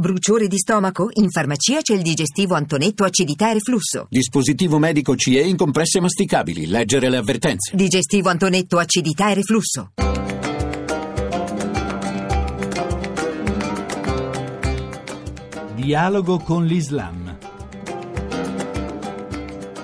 Bruciore 0.00 0.46
di 0.46 0.58
stomaco? 0.58 1.08
In 1.14 1.28
farmacia 1.28 1.80
c'è 1.80 1.92
il 1.92 2.02
digestivo 2.02 2.54
Antonetto 2.54 3.02
acidità 3.02 3.50
e 3.50 3.54
reflusso. 3.54 4.06
Dispositivo 4.08 4.78
medico 4.78 5.16
CE 5.16 5.40
in 5.40 5.56
compresse 5.56 5.98
masticabili. 5.98 6.68
Leggere 6.68 7.10
le 7.10 7.16
avvertenze. 7.16 7.74
Digestivo 7.74 8.28
Antonetto 8.28 8.78
acidità 8.78 9.32
e 9.32 9.34
reflusso. 9.34 9.90
Dialogo 15.74 16.38
con 16.38 16.64
l'Islam. 16.64 17.17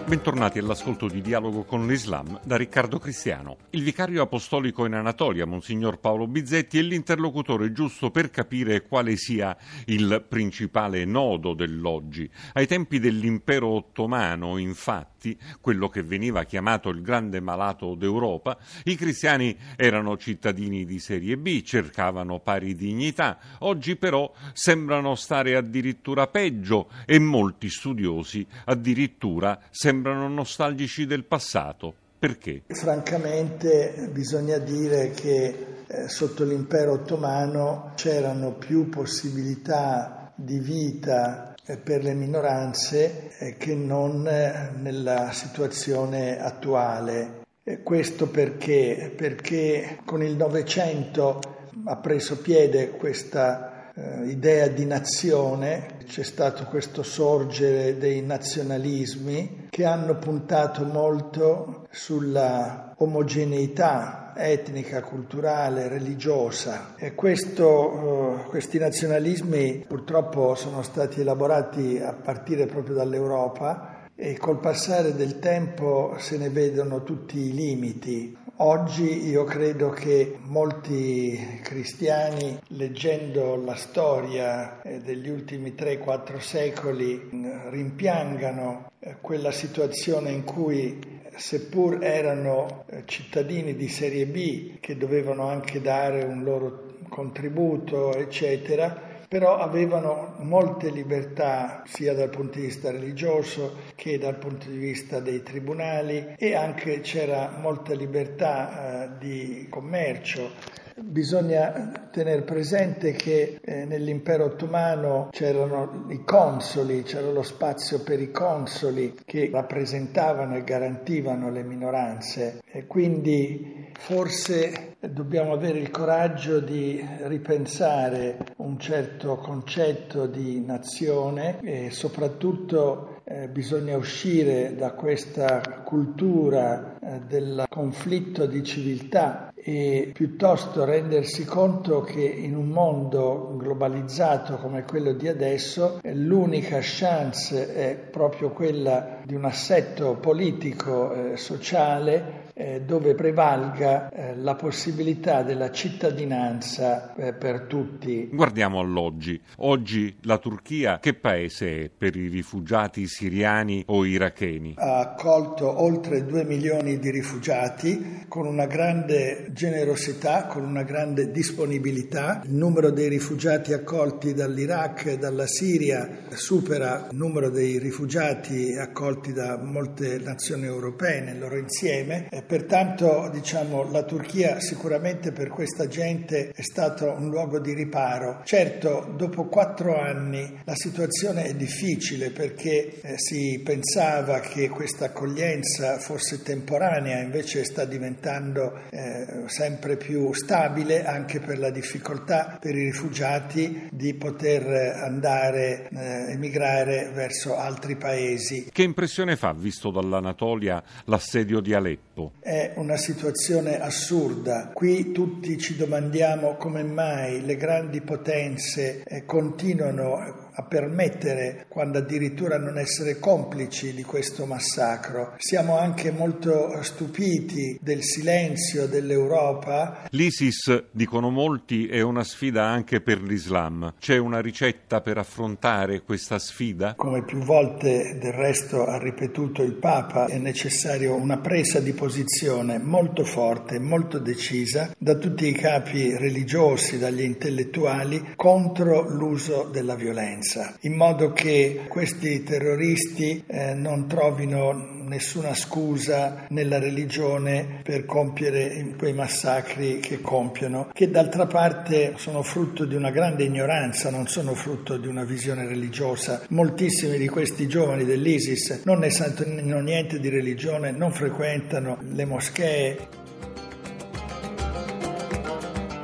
Bentornati 0.06 0.58
all'ascolto 0.58 1.08
di 1.08 1.22
Dialogo 1.22 1.62
con 1.62 1.86
l'Islam 1.86 2.38
da 2.44 2.56
Riccardo 2.56 2.98
Cristiano. 2.98 3.56
Il 3.70 3.82
vicario 3.82 4.20
apostolico 4.20 4.84
in 4.84 4.92
Anatolia, 4.92 5.46
Monsignor 5.46 5.98
Paolo 5.98 6.26
Bizzetti, 6.26 6.78
è 6.78 6.82
l'interlocutore 6.82 7.72
giusto 7.72 8.10
per 8.10 8.28
capire 8.28 8.82
quale 8.82 9.16
sia 9.16 9.56
il 9.86 10.22
principale 10.28 11.06
nodo 11.06 11.54
dell'oggi. 11.54 12.30
Ai 12.52 12.66
tempi 12.66 12.98
dell'impero 12.98 13.68
ottomano, 13.68 14.58
infatti, 14.58 15.13
quello 15.60 15.88
che 15.88 16.02
veniva 16.02 16.44
chiamato 16.44 16.88
il 16.88 17.02
grande 17.02 17.40
malato 17.40 17.94
d'Europa, 17.94 18.58
i 18.84 18.96
cristiani 18.96 19.56
erano 19.76 20.16
cittadini 20.16 20.84
di 20.84 20.98
serie 20.98 21.36
B, 21.36 21.62
cercavano 21.62 22.40
pari 22.40 22.74
dignità. 22.74 23.38
Oggi 23.60 23.96
però 23.96 24.32
sembrano 24.52 25.14
stare 25.14 25.56
addirittura 25.56 26.26
peggio 26.26 26.88
e 27.06 27.18
molti 27.18 27.68
studiosi 27.68 28.46
addirittura 28.66 29.60
sembrano 29.70 30.28
nostalgici 30.28 31.06
del 31.06 31.24
passato. 31.24 31.94
Perché? 32.18 32.62
Francamente 32.68 34.08
bisogna 34.10 34.56
dire 34.58 35.10
che 35.10 35.82
eh, 35.86 36.08
sotto 36.08 36.44
l'impero 36.44 36.92
ottomano 36.92 37.92
c'erano 37.96 38.52
più 38.52 38.88
possibilità 38.88 40.32
di 40.34 40.58
vita 40.58 41.53
per 41.82 42.02
le 42.02 42.12
minoranze 42.12 43.30
eh, 43.38 43.56
che 43.56 43.74
non 43.74 44.26
eh, 44.26 44.70
nella 44.76 45.32
situazione 45.32 46.38
attuale. 46.38 47.42
questo 47.82 48.28
perché? 48.28 49.12
Perché 49.16 50.00
con 50.04 50.22
il 50.22 50.36
Novecento 50.36 51.40
ha 51.86 51.96
preso 51.96 52.38
piede 52.38 52.90
questa 52.90 53.92
eh, 53.94 54.26
idea 54.26 54.68
di 54.68 54.84
nazione, 54.84 55.98
c'è 56.06 56.22
stato 56.22 56.64
questo 56.64 57.02
sorgere 57.02 57.96
dei 57.96 58.22
nazionalismi 58.22 59.68
che 59.70 59.84
hanno 59.84 60.16
puntato 60.16 60.84
molto 60.84 61.86
sulla 61.90 62.94
omogeneità 62.98 64.32
etnica, 64.36 65.00
culturale, 65.02 65.88
religiosa 65.88 66.94
e 66.96 67.14
questo, 67.14 67.92
eh, 67.92 68.23
questi 68.46 68.78
nazionalismi 68.78 69.84
purtroppo 69.86 70.54
sono 70.54 70.82
stati 70.82 71.20
elaborati 71.20 71.98
a 71.98 72.12
partire 72.12 72.66
proprio 72.66 72.94
dall'Europa 72.94 74.08
e 74.14 74.36
col 74.36 74.60
passare 74.60 75.14
del 75.14 75.38
tempo 75.40 76.14
se 76.18 76.38
ne 76.38 76.50
vedono 76.50 77.02
tutti 77.02 77.38
i 77.38 77.52
limiti. 77.52 78.36
Oggi 78.58 79.26
io 79.28 79.42
credo 79.42 79.90
che 79.90 80.38
molti 80.42 81.58
cristiani, 81.62 82.56
leggendo 82.68 83.56
la 83.56 83.74
storia 83.74 84.80
eh, 84.82 85.00
degli 85.00 85.28
ultimi 85.28 85.74
3-4 85.76 86.38
secoli, 86.38 87.30
rimpiangano 87.70 88.92
eh, 89.00 89.16
quella 89.20 89.50
situazione 89.50 90.30
in 90.30 90.44
cui 90.44 91.22
seppur 91.36 92.04
erano 92.04 92.84
eh, 92.86 93.02
cittadini 93.06 93.74
di 93.74 93.88
serie 93.88 94.26
B 94.26 94.78
che 94.78 94.96
dovevano 94.96 95.48
anche 95.48 95.80
dare 95.80 96.22
un 96.22 96.44
loro 96.44 96.83
contributo, 97.08 98.14
eccetera, 98.14 99.12
però 99.28 99.58
avevano 99.58 100.34
molte 100.38 100.90
libertà 100.90 101.82
sia 101.86 102.14
dal 102.14 102.30
punto 102.30 102.58
di 102.58 102.66
vista 102.66 102.90
religioso 102.90 103.78
che 103.96 104.18
dal 104.18 104.36
punto 104.36 104.68
di 104.68 104.76
vista 104.76 105.18
dei 105.18 105.42
tribunali 105.42 106.34
e 106.38 106.54
anche 106.54 107.00
c'era 107.00 107.56
molta 107.60 107.94
libertà 107.94 109.04
eh, 109.04 109.18
di 109.18 109.66
commercio. 109.68 110.82
Bisogna 110.96 112.08
tenere 112.12 112.42
presente 112.42 113.12
che 113.12 113.58
eh, 113.60 113.84
nell'impero 113.84 114.44
ottomano 114.44 115.28
c'erano 115.32 116.06
i 116.10 116.22
consoli, 116.22 117.02
c'era 117.02 117.32
lo 117.32 117.42
spazio 117.42 118.04
per 118.04 118.20
i 118.20 118.30
consoli 118.30 119.16
che 119.24 119.50
rappresentavano 119.52 120.56
e 120.56 120.62
garantivano 120.62 121.50
le 121.50 121.64
minoranze. 121.64 122.62
E 122.70 122.86
quindi 122.86 123.90
forse 123.98 124.94
dobbiamo 125.00 125.52
avere 125.52 125.80
il 125.80 125.90
coraggio 125.90 126.60
di 126.60 127.04
ripensare 127.22 128.38
un 128.58 128.78
certo 128.78 129.36
concetto 129.36 130.26
di 130.26 130.64
nazione 130.64 131.58
e 131.60 131.90
soprattutto 131.90 133.13
eh, 133.24 133.48
bisogna 133.48 133.96
uscire 133.96 134.74
da 134.76 134.92
questa 134.92 135.82
cultura 135.82 136.98
eh, 137.00 137.20
del 137.26 137.64
conflitto 137.68 138.46
di 138.46 138.62
civiltà 138.62 139.52
e 139.54 140.10
piuttosto 140.12 140.84
rendersi 140.84 141.46
conto 141.46 142.02
che 142.02 142.20
in 142.20 142.54
un 142.54 142.68
mondo 142.68 143.54
globalizzato 143.56 144.56
come 144.56 144.84
quello 144.84 145.12
di 145.12 145.26
adesso 145.26 146.00
eh, 146.02 146.14
l'unica 146.14 146.78
chance 146.82 147.74
è 147.74 147.96
proprio 147.96 148.50
quella 148.50 149.20
di 149.24 149.34
un 149.34 149.46
assetto 149.46 150.16
politico 150.16 151.12
eh, 151.32 151.36
sociale 151.38 152.43
eh, 152.54 152.82
dove 152.82 153.14
prevalga 153.14 154.08
eh, 154.10 154.36
la 154.36 154.54
possibilità 154.54 155.42
della 155.42 155.72
cittadinanza 155.72 157.14
eh, 157.16 157.32
per 157.32 157.62
tutti. 157.62 158.28
Guardiamo 158.32 158.78
all'oggi. 158.78 159.40
Oggi 159.56 160.16
la 160.22 160.38
Turchia 160.38 160.98
che 161.00 161.14
paese 161.14 161.82
è 161.82 161.90
per 161.90 162.14
i 162.16 162.28
rifugiati 162.28 163.06
siriani 163.08 163.82
o 163.86 164.04
iracheni? 164.04 164.74
Ha 164.78 165.00
accolto 165.00 165.82
oltre 165.82 166.24
2 166.24 166.44
milioni 166.44 166.98
di 166.98 167.10
rifugiati 167.10 168.24
con 168.28 168.46
una 168.46 168.66
grande 168.66 169.48
generosità, 169.52 170.46
con 170.46 170.64
una 170.64 170.84
grande 170.84 171.32
disponibilità. 171.32 172.42
Il 172.44 172.54
numero 172.54 172.90
dei 172.90 173.08
rifugiati 173.08 173.72
accolti 173.72 174.32
dall'Iraq 174.32 175.06
e 175.06 175.18
dalla 175.18 175.46
Siria 175.46 176.22
supera 176.30 177.08
il 177.10 177.16
numero 177.16 177.50
dei 177.50 177.78
rifugiati 177.78 178.76
accolti 178.76 179.32
da 179.32 179.58
molte 179.60 180.18
nazioni 180.18 180.66
europee 180.66 181.20
nel 181.20 181.38
loro 181.38 181.56
insieme 181.56 182.28
pertanto 182.46 183.28
diciamo, 183.32 183.90
la 183.90 184.02
Turchia 184.02 184.60
sicuramente 184.60 185.32
per 185.32 185.48
questa 185.48 185.86
gente 185.86 186.50
è 186.54 186.62
stato 186.62 187.10
un 187.10 187.28
luogo 187.28 187.58
di 187.58 187.74
riparo. 187.74 188.40
Certo, 188.44 189.12
dopo 189.16 189.44
quattro 189.46 189.98
anni 189.98 190.60
la 190.64 190.74
situazione 190.74 191.44
è 191.44 191.54
difficile 191.54 192.30
perché 192.30 193.00
eh, 193.00 193.18
si 193.18 193.60
pensava 193.64 194.40
che 194.40 194.68
questa 194.68 195.06
accoglienza 195.06 195.98
fosse 195.98 196.42
temporanea, 196.42 197.20
invece 197.20 197.64
sta 197.64 197.84
diventando 197.84 198.80
eh, 198.90 199.44
sempre 199.46 199.96
più 199.96 200.32
stabile 200.32 201.04
anche 201.04 201.40
per 201.40 201.58
la 201.58 201.70
difficoltà 201.70 202.58
per 202.60 202.74
i 202.74 202.84
rifugiati 202.84 203.88
di 203.90 204.14
poter 204.14 204.66
andare, 205.02 205.88
eh, 205.90 206.32
emigrare 206.32 207.10
verso 207.12 207.56
altri 207.56 207.96
paesi. 207.96 208.68
Che 208.70 208.82
impressione 208.82 209.36
fa, 209.36 209.52
visto 209.52 209.90
dall'Anatolia, 209.90 210.82
l'assedio 211.04 211.60
di 211.60 211.74
Aleppo? 211.74 212.32
È 212.38 212.72
una 212.76 212.96
situazione 212.96 213.80
assurda. 213.80 214.70
Qui 214.72 215.12
tutti 215.12 215.58
ci 215.58 215.76
domandiamo 215.76 216.56
come 216.56 216.82
mai 216.82 217.44
le 217.44 217.56
grandi 217.56 218.00
potenze 218.02 219.02
eh, 219.04 219.24
continuano 219.24 220.43
a 220.56 220.62
permettere, 220.62 221.66
quando 221.68 221.98
addirittura 221.98 222.58
non 222.58 222.78
essere 222.78 223.18
complici 223.18 223.92
di 223.92 224.02
questo 224.02 224.46
massacro. 224.46 225.34
Siamo 225.38 225.78
anche 225.78 226.10
molto 226.12 226.82
stupiti 226.82 227.78
del 227.80 228.02
silenzio 228.02 228.86
dell'Europa. 228.86 230.06
L'ISIS, 230.10 230.84
dicono 230.92 231.30
molti, 231.30 231.86
è 231.88 232.00
una 232.02 232.22
sfida 232.22 232.64
anche 232.64 233.00
per 233.00 233.20
l'Islam. 233.20 233.94
C'è 233.98 234.16
una 234.16 234.40
ricetta 234.40 235.00
per 235.00 235.18
affrontare 235.18 236.02
questa 236.02 236.38
sfida? 236.38 236.94
Come 236.94 237.24
più 237.24 237.38
volte 237.38 238.18
del 238.20 238.32
resto 238.32 238.84
ha 238.84 238.98
ripetuto 238.98 239.62
il 239.62 239.74
Papa, 239.74 240.26
è 240.26 240.38
necessario 240.38 241.14
una 241.14 241.38
presa 241.38 241.80
di 241.80 241.92
posizione 241.92 242.78
molto 242.78 243.24
forte, 243.24 243.78
molto 243.80 244.18
decisa 244.18 244.94
da 244.96 245.16
tutti 245.16 245.48
i 245.48 245.52
capi 245.52 246.16
religiosi, 246.16 246.98
dagli 246.98 247.22
intellettuali, 247.22 248.34
contro 248.36 249.08
l'uso 249.08 249.68
della 249.72 249.94
violenza 249.94 250.43
violenza, 250.44 250.76
in 250.80 250.94
modo 250.94 251.32
che 251.32 251.86
questi 251.88 252.42
terroristi 252.42 253.42
eh, 253.46 253.74
non 253.74 254.06
trovino 254.06 254.92
nessuna 255.06 255.54
scusa 255.54 256.46
nella 256.48 256.78
religione 256.78 257.80
per 257.82 258.04
compiere 258.04 258.94
quei 258.96 259.12
massacri 259.12 259.98
che 260.00 260.20
compiono, 260.20 260.90
che 260.92 261.10
d'altra 261.10 261.46
parte 261.46 262.14
sono 262.16 262.42
frutto 262.42 262.84
di 262.84 262.94
una 262.94 263.10
grande 263.10 263.44
ignoranza, 263.44 264.10
non 264.10 264.26
sono 264.26 264.54
frutto 264.54 264.96
di 264.96 265.06
una 265.06 265.24
visione 265.24 265.66
religiosa. 265.66 266.42
Moltissimi 266.48 267.18
di 267.18 267.28
questi 267.28 267.66
giovani 267.66 268.04
dell'ISIS 268.04 268.82
non 268.84 268.98
ne 268.98 269.10
sanno 269.10 269.80
niente 269.80 270.20
di 270.20 270.28
religione, 270.28 270.90
non 270.90 271.12
frequentano 271.12 271.98
le 272.12 272.24
moschee. 272.24 273.22